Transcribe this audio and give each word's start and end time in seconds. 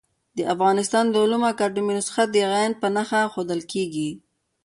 د 0.37 0.39
افغانستان 0.53 1.05
د 1.09 1.15
علومو 1.23 1.47
اکاډيمۍ 1.53 1.93
نسخه 1.99 2.23
د 2.29 2.35
ع 2.45 2.53
په 2.81 2.87
نخښه 2.95 3.21
ښوول 3.33 3.61
کېږي. 3.71 4.09